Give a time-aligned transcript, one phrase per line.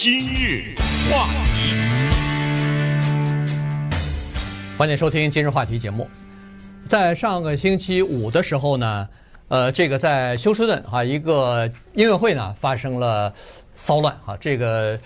[0.00, 0.76] 今日
[1.10, 1.74] 话题，
[4.78, 6.08] 欢迎收听今日话题节目。
[6.86, 9.08] 在上个星期五的时候呢，
[9.48, 13.34] 呃，这个在休斯顿啊一个音乐会呢发生了
[13.74, 14.96] 骚乱啊，这个。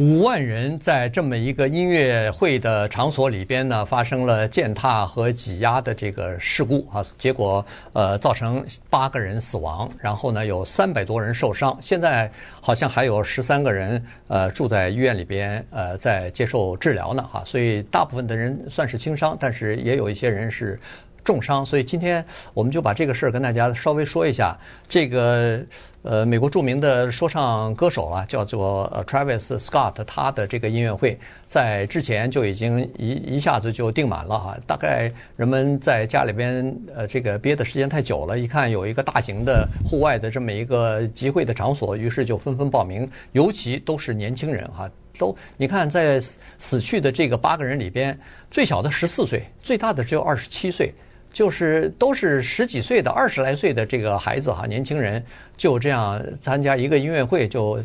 [0.00, 7.62] 五万人在这么一个音乐会的场所里边呢，发生了践踏和挤压的这个事故啊，结果
[7.92, 12.32] 呃造成八个人死亡，然后呢有三百多人受伤，现在
[12.62, 20.80] 好像还有十三个人呃住在医院里边呃在接受治疗呢哈，所以大部分的人算是轻伤，但是也有一些人是。
[21.24, 22.24] 重伤，所以今天
[22.54, 24.58] 我们就把这个事儿跟大家稍微说一下。
[24.88, 25.60] 这个
[26.02, 34.56] 呃，美国著名的说唱歌手啊，叫做 Travis Scott，他的这个音乐会在之前就已经一一下子就订满了哈。
[34.66, 44.90] 大概人们在家里边呃这个憋的时间太久了，一看有一个大型的户外的这么一个集会的场所，于是就纷纷报名，尤其都是年轻人哈。
[45.20, 46.18] 都你看，在
[46.58, 48.18] 死去的这个八个人里边，
[48.50, 50.92] 最小的十四岁，最大的只有二十七岁。
[51.32, 55.24] 就是都是十几岁的、二十来岁的这个孩子哈，年轻人
[55.56, 57.78] 就这样参加一个音乐会，就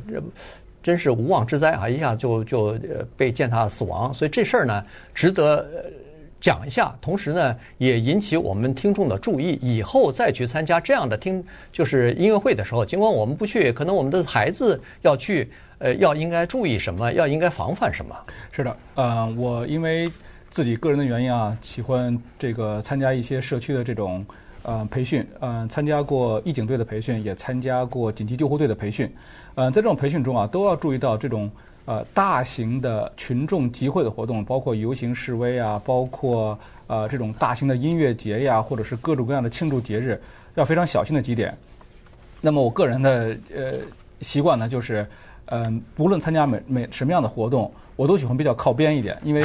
[0.81, 1.87] 真是无妄之灾啊！
[1.87, 2.75] 一下就就
[3.15, 4.83] 被践踏死亡，所以这事儿呢
[5.13, 5.63] 值得
[6.39, 18.15] 讲一下，同时呢也引起我们听众的注意，以后再去参加这样的听就是音乐会的时候，尽管我们不去，可能我们的孩子要去，呃，要应该注意什么，要应该防范什么？
[18.51, 20.11] 是的，呃，我因为。
[20.47, 24.25] 自己个人的原因啊，喜欢这个参加一些社区的这种
[24.61, 29.05] 呃培训，嗯、呃，参加过义警队的培训，也参加过紧急救护队的培训，
[29.55, 31.51] 嗯、呃，在这种培训中啊，都要注意到这种
[31.85, 40.21] 呃大型的群众集会的活动，包括游行示威啊，包括呃这种大型的音乐节呀，或者是各种各样的庆祝节日，
[40.55, 41.55] 要非常小心的几点。
[42.41, 43.73] 那么我个人的呃
[44.21, 45.07] 习惯呢，就是
[45.45, 47.71] 嗯、呃，不论参加每每什么样的活动。
[47.97, 49.41] 我都喜欢比较靠边一点，因为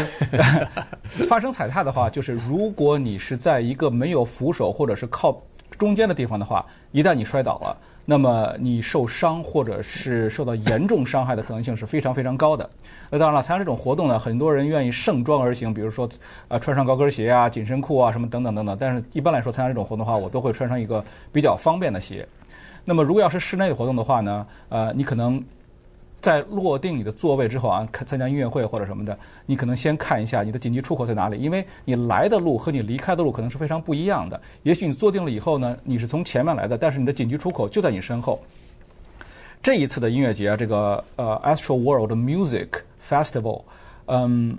[1.29, 5.41] 发生踩踏的话，就是如果你是在一个没有扶手或者是靠
[5.79, 12.69] 中间的地方的话，一旦你摔倒了，那么你受伤或者是受到严重伤害的可能性是非常非常高的。
[13.11, 16.09] 那当然了，参加这种活动呢，很多人愿意盛装而行，比如说
[16.49, 18.77] 呃穿上高跟鞋啊、紧身裤啊什么等等等等。
[18.79, 22.27] 但是一般来说，参加这种活动的话，我都会穿上一个比较方便的鞋。
[22.85, 25.43] 那么如果要是室内的活动的话呢，呃，你可能。
[26.21, 34.41] 在落定你的座位之后啊，看参加音乐会或者什么的，你可能先看一下你的紧急出口在哪里，因为你来的路和你离开的路可能是非常不一样的。
[34.63, 38.39] 也许你坐定了以后呢，你是从前面来的，但是你的紧急出口就在你身后。
[39.63, 42.69] 这一次的音乐节啊，这个呃 Astro World Music
[43.03, 43.63] Festival，
[44.07, 44.59] 嗯，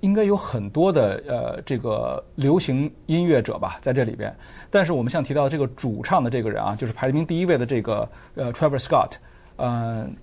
[0.00, 4.34] 应该有很多的呃这个流行音乐者吧在这里边。
[4.70, 9.12] 但是我们像提到这个主唱的这个人啊，就是排名第一位的这个呃，Trevor Scott，
[9.56, 10.14] 嗯。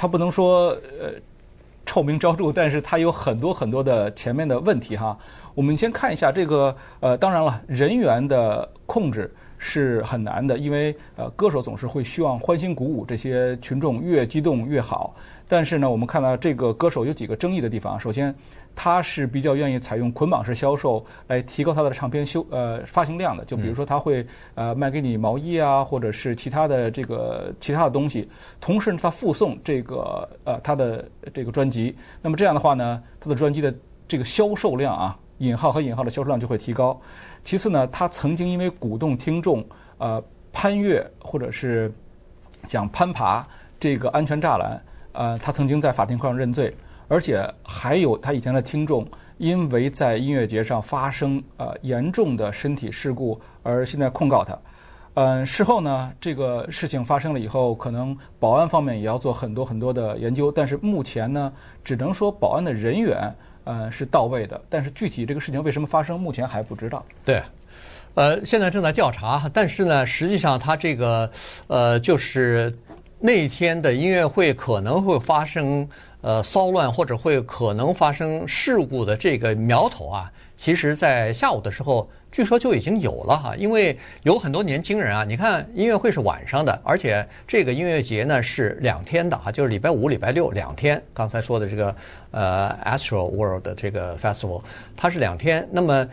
[0.00, 0.68] 他不能说
[1.00, 1.12] 呃
[1.84, 5.18] 臭名昭著，但是他有很多很多的前面的问题哈。
[5.56, 15.14] 我们先看一下这个呃，当然了，人员的控制是很难的，因为呃歌手总是会希望欢欣鼓舞这些群众，越激动越好。
[15.46, 17.98] 但是呢，我们看到这个歌手有几个争议的地方。
[17.98, 18.34] 首先，
[18.76, 23.44] 他是比较愿意采用捆绑式销售来提高他的唱片修呃发行量的。
[23.46, 24.24] 就比如说，他会
[24.54, 28.28] 呃卖给你毛衣啊，或者是其他的这个其他的东西。
[28.60, 31.96] 同时，他附送这个呃他的这个专辑。
[32.20, 33.74] 那么这样的话呢，他的专辑的
[34.06, 37.00] 这个销售量啊，引号和引号的销售量就会提高。
[37.42, 39.64] 其次呢，他曾经因为鼓动听众
[39.98, 40.22] 呃
[40.52, 41.92] 攀越或者是
[42.66, 43.46] 讲攀爬
[43.80, 44.80] 这个安全栅栏。
[45.12, 46.72] 呃，他曾经在法庭上认罪，
[47.08, 49.04] 而且还有他以前的听众
[49.38, 54.56] 因为在音乐节上发生呃严重的身体事故而现在控告他。
[55.14, 63.34] 嗯、事后呢，这个事情发生了以后，可能保安方面也要做很多很多的研究，但是目前呢，只能说保安的人员
[63.68, 67.04] 呃是到位的，但是具体这个事情为什么发生，目前还不知道。
[67.24, 67.42] 对，
[68.14, 71.30] 呃，现在正在调查，但是呢，实际上他这个
[71.68, 72.74] 呃就是。
[73.20, 75.88] 那天的音乐会可能会发生
[76.20, 83.54] 呃骚乱或者会可能发生事故的这个苗头啊，其实，在下午的时候，据说就已经有了哈。
[83.56, 91.00] 因为有很多年轻人啊，你看音乐会是晚上的，而且这个音乐节呢是两天的哈，就是礼拜五、礼拜六两天。
[91.14, 91.94] 刚才说的这个
[92.32, 94.62] 呃 Astro World 的这个 Festival，
[94.96, 95.68] 它是两天。
[95.70, 96.08] 那么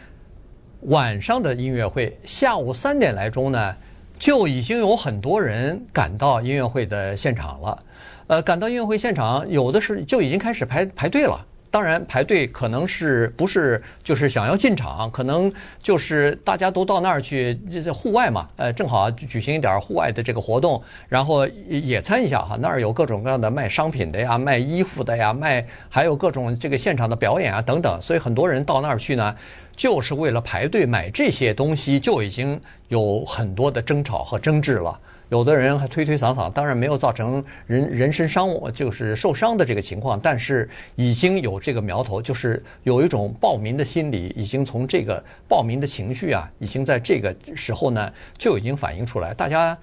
[0.82, 3.76] 晚上的音乐会，下午三点来钟呢，
[4.18, 7.84] 就已经有很多人赶到音乐会的现场了，
[8.28, 11.46] 呃，赶到音乐会现场，有的是就已经开始排排队了。
[11.76, 15.52] 当然排队可能是不是就是想要进场，可能
[15.84, 22.58] 就是大家都到那儿去，这户外嘛，呃，正好举行一点户外的这个活动，然后野餐一下哈。
[22.62, 29.36] 那儿有各种各样的卖商品的呀，卖衣服的呀，卖还有各种这个现场的表演啊等等，所以很多人到那儿去呢，
[29.76, 32.58] 就是为了排队买这些东西，就已经
[32.88, 34.98] 有很多的争吵和争执了。
[35.30, 49.78] 有的人还推推搡搡，当然没有造成人人身伤亡，就是受伤的这个情况，但是已经有这个苗头，就是有一种报名的心理，已经从这个报名的情绪啊，已经在这个时候呢就已经反映出来，大家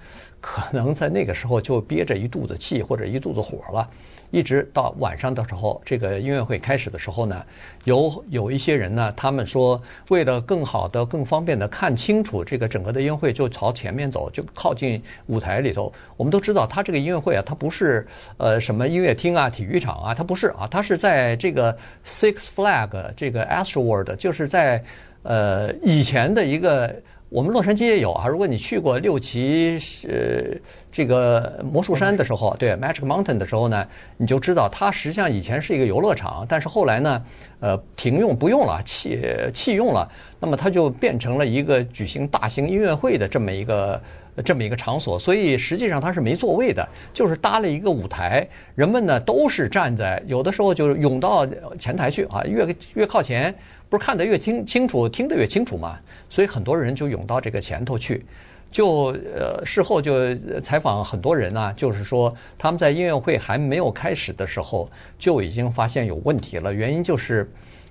[0.45, 3.89] 可能在那个时候就憋着一肚子气或者一肚子火了。
[4.29, 7.45] 一直到晚上的时候，这个音乐会开始的时候呢，
[7.85, 15.93] 有有一些人呢，他们说为了更好的、更方便的看清楚这个整个的音乐会，就朝前面走，就靠近舞台里头。
[16.17, 18.05] 我们都知道，他这个音乐会啊，它不是
[18.37, 24.83] 呃什么音乐厅啊、体育场啊，它不是啊，它是在这个 Six Flag 这个 Astroworld，就是在
[25.21, 27.01] 呃以前的一个。
[27.33, 30.55] 我们洛杉矶也有啊，如果你去过六旗呃
[30.91, 33.87] 这个魔术山的时候，对 Magic Mountain 的时候呢，
[34.17, 37.23] 你就知道它实际上以前是一个游乐场，但是后来呢，
[37.59, 39.19] 呃停用不用了，弃
[39.51, 40.07] 弃用了，
[40.39, 43.99] 那么它就变成了一个举行大型音乐会的这么一个
[44.45, 51.47] 这么一个场所，所以实际上它是没座位的，就是搭了一个舞台，人们呢都是站在，有的时候就涌到
[51.79, 53.55] 前台去啊，越越靠前。
[53.93, 55.99] 不是看得越清清楚，听得越清楚嘛？
[56.27, 58.25] 所以很多人就涌到这个前头去，
[58.71, 66.73] 就呃事后就采访很多人啊，就是说他们在音乐会还没有开始的时候就已经发现有问题了。
[66.73, 67.47] 原因就是，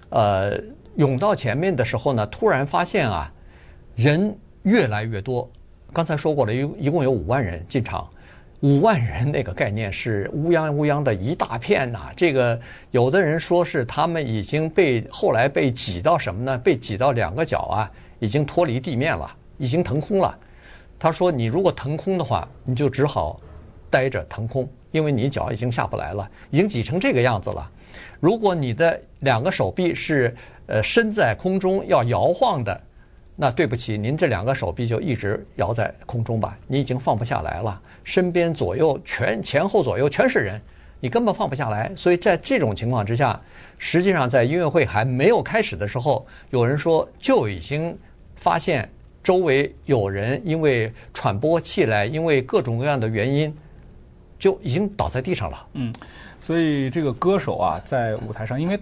[0.08, 0.58] 呃，
[0.96, 3.32] 涌到前面的时候呢，突然发现啊，
[3.94, 5.48] 人越来越多。
[5.92, 8.10] 刚才说过了，一一共有五万人进场。
[8.62, 12.58] 五万人那个概念是乌泱乌泱的一大片呐，这个
[12.92, 16.56] 有的人说是他们已经被后来被挤到什么呢？
[16.58, 19.28] 被挤到两个脚啊，已经脱离地面了，
[19.58, 20.38] 已经腾空了。
[20.96, 23.40] 他说：“你如果腾空的话，你就只好
[23.90, 27.68] 待着腾空，因为你脚已经下不来了，已经挤成这个样子了。
[28.20, 30.32] 如果你的两个手臂是
[30.66, 32.80] 呃伸在空中要摇晃的。”
[33.42, 37.82] 那对不起，您这两个手臂就一直摇在空中吧，你已经放不下来了。
[38.04, 40.62] 身边左右全前后左右全是人，
[41.00, 41.90] 你根本放不下来。
[41.96, 43.40] 所以在这种情况之下，
[43.78, 47.98] 实际上在音乐会还没有开始的时候，有人说就已经
[48.36, 48.88] 发现
[49.24, 53.52] 周围有人因为喘不过气来，因为各种各样的原因，
[54.38, 55.66] 就已经倒在地上了。
[55.72, 55.92] 嗯，
[56.38, 58.78] 所以这个歌手啊，在舞台上，因为。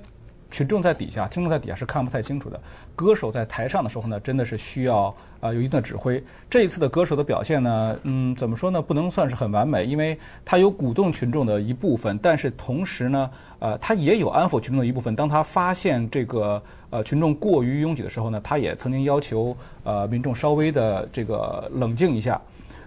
[0.51, 2.61] 群众在底下，听众在底下是看不太清楚的。
[2.97, 6.23] 歌手在台上的时候呢，真的是需要啊、有一定的指挥。
[6.51, 8.83] 这一次的歌手的表现呢，嗯，怎么说呢？
[8.83, 15.17] 不能算是很完美，因为他有鼓动群众的一部分，但是同时呢，呃，他也有安抚群众的一部分。
[15.17, 22.41] 当他发现这个呃群众过于拥挤的时候呢，他也曾经要求呃民众稍微的这个冷静一下。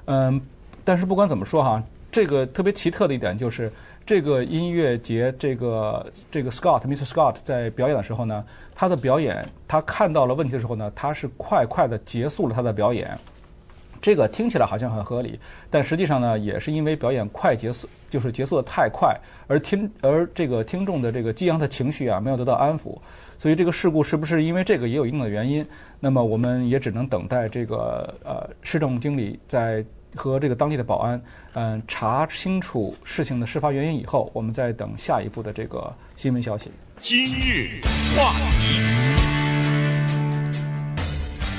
[0.05, 0.39] 嗯，
[0.83, 1.81] 但是不管怎么说哈，
[2.11, 3.71] 这个特别奇特的一点就是。
[4.05, 7.07] 这个音乐节，这个这个 Scott，Mr.
[7.07, 8.43] Scott 在表演的时候呢，
[8.75, 13.17] 他的表演，他看到了问题的时候呢，他是快快的结束了他的表演。
[14.01, 15.39] 这个听起来好像很合理，
[15.69, 19.17] 但实际上呢，也是因为表演快结束，就是结束的太快，
[19.47, 22.97] 而听而这个听众的这个激昂的情绪啊，没有得到安抚，
[23.39, 25.65] 所以这个事故是不是因为这个也有一定的原因？
[26.01, 29.85] 那么我们也只能等待这个呃市政经理在。
[30.15, 31.21] 和这个当地的保安，
[31.53, 36.71] 嗯，查清楚事情的事发原因以后，我们再等下一步的这个新闻消息。
[36.99, 37.81] 今日
[38.15, 39.32] 话题。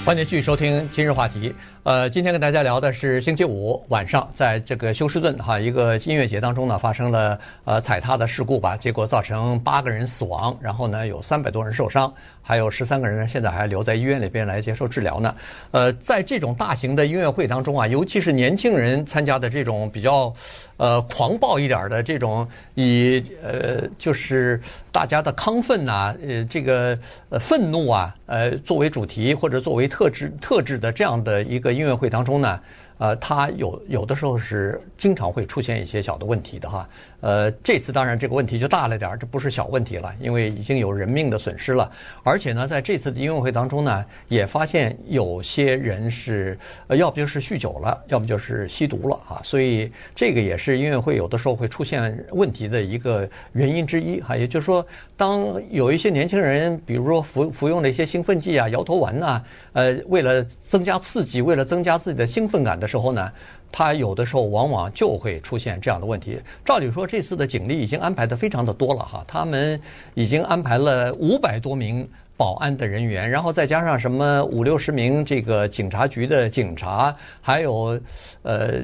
[0.04, 1.54] 欢迎继续收听今日话题。
[1.82, 15.34] 呃，今天跟大家聊的是星期五晚上，在这个休斯顿哈一个音乐节当中呢，发生了呃踩踏的事故吧，结果造成八个人死亡，然后呢有三百多人受伤，还有十三个人呢现在还留在医院里边来接受治疗呢。
[15.70, 20.32] 呃，在这种大型的音乐会当中啊，尤其是年轻人参加的这种比较
[20.76, 26.98] 呃狂暴一点的这种以呃就是大家的亢奋呐、啊，呃这个
[27.38, 32.60] 愤怒啊，呃作为主题或者作为特质特质的这样的一个音乐会当中呢，
[32.98, 36.88] 呃，它有有的时候是经常会出现一些小的问题的哈。
[37.20, 41.90] 呃，这次当然这个问题就大了点儿，这不是小问题了，因为已经有人命的损失了。
[42.24, 46.58] 而且呢，在这次的音乐会当中呢，也发现有些人是，
[46.88, 49.40] 呃，要不就是酗酒了，要不就是吸毒了啊。
[49.44, 54.36] 所以这个也是音乐会有的时候会出现问题的一个原因之一哈。
[54.36, 54.84] 也就是说，
[55.16, 59.42] 当有一些年轻人，比如说服服用了一些兴奋剂啊、摇头丸呐，
[59.72, 63.30] 呃，为了增加刺激，为了增加自己的兴奋感的时候呢。
[63.76, 66.38] 他有的时候往往就会出现这样的问题。
[66.64, 69.80] 照理说，这次的警力已经安排的非常的多了哈，他们
[70.14, 78.00] 已经安排了五百多名保安的人员，然后再加上什么五六十名这个警察局的警察，还有
[78.42, 78.74] 呃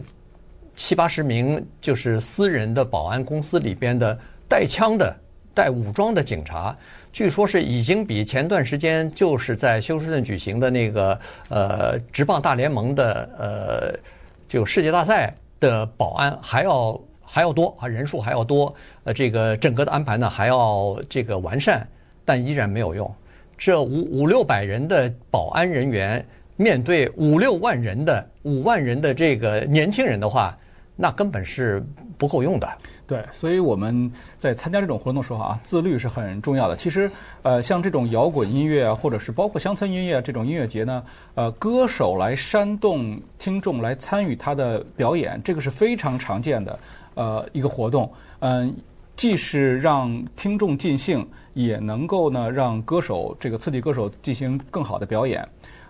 [0.75, 4.19] 七八十名就是私人的保安公司里边的
[4.49, 5.17] 带枪的、
[5.61, 6.75] 带武装的警察。
[7.13, 14.01] 据说是已经比前段时间就是在休斯顿举行的那个呃职棒大联盟的呃
[14.49, 18.75] 就世界大赛的保安还要还要多啊，人数还要多，
[19.05, 21.87] 呃这个整个的安排呢还要这个完善，
[22.25, 23.15] 但依然没有用。
[23.59, 26.25] 这五五六百人的保安人员
[26.57, 30.57] 面对五六万人的五万人的这个年轻人的话，
[30.97, 31.85] 那根本是
[32.17, 32.67] 不够用的。
[33.11, 36.77] 对，所以我们在参加这种活动的时候啊，自律是很重要的。
[36.77, 37.11] 其实，
[37.43, 41.03] 呃，像这种摇滚音乐啊，或者是包括乡村音乐，这种音乐节呢，
[41.35, 46.79] 呃，歌手来煽动听众来参与他的表演，这个是非常常见的，
[47.17, 48.09] 呃，一个活动。
[48.39, 48.73] 嗯、
[49.17, 55.45] 既是让听众尽兴，也能够呢让歌手这个刺激歌手进行更好的表演。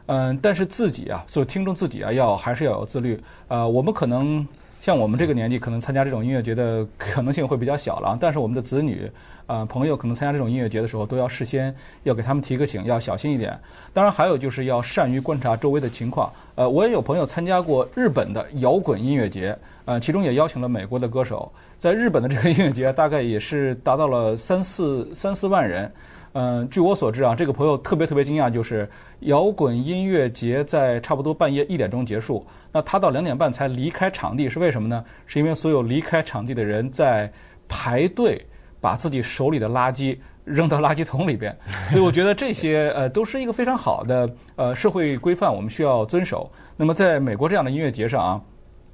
[0.07, 3.23] 嗯、但是自己啊，所以听众自己啊，要还是要有自律。
[3.49, 4.49] 呃，我们可能。
[4.81, 8.17] 像我们这个年纪，可能参加这种音乐节的可能性会比较小了。
[8.19, 9.11] 但是我们的子女、
[9.47, 13.59] 啊、朋友，可能参加这种音乐节的时候，都要事先要给他们提个醒，要小心一点。
[13.93, 16.33] 当然，还有就是要善于观察周围的情况。
[16.55, 21.53] 呃，我也有朋友参加过日本的摇滚音乐节，呃，其中也邀请了美国的歌手。
[21.79, 25.93] 在日本的这个音乐节，大概也是达到了三四三四万人。
[26.33, 28.89] 嗯、呃，据我所知啊，这个朋友特别特别惊讶，就是
[29.21, 35.05] 摇滚音乐节在差不多半夜一点钟结束，那他到两点半才离开场地，是为什么呢？
[35.27, 37.31] 是因为所有离开场地的人在
[37.69, 38.47] 排队，
[38.81, 41.57] 把自己手里的垃圾扔到垃圾桶里边。
[41.91, 46.49] 所以我觉得这些呃都是一个非常好的呃社会规范，我们需要遵守。
[46.77, 48.41] 那么在美国这样的音乐节上啊，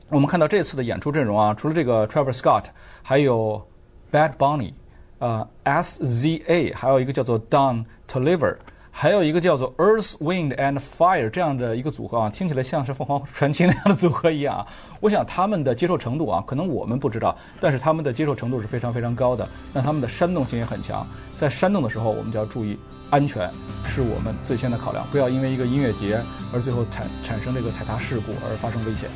[0.09, 2.64] 我们看到这次的演出阵容啊，除了这个 Travis Scott，
[3.02, 3.62] 还有
[4.11, 4.73] Bad Bunny。
[5.19, 8.57] 呃，SZA，还有一个叫做 Don Toliver，
[8.91, 14.67] 还有一个叫做 Earth, Wind and Fire 这样的一个组合啊，听起来像是凤凰传奇那样的组合一样啊。
[15.01, 19.49] 我想他们的接受程度啊，可能我们不知道，但是他们的接受程度是非常非常高的。
[19.73, 23.51] 那他们的煽动性也很强，在煽动的时候，我们就要注意安全，
[23.87, 26.21] 是我们最先的考量，不要因为一个音乐节
[26.53, 29.09] 而最后产产生这个踩踏事故而发生危险。